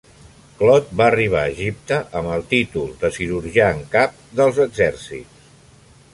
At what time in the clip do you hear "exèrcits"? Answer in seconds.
4.67-5.55